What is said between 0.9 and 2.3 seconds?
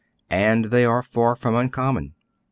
far from uncommon.